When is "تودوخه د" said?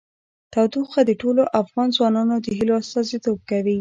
0.53-1.11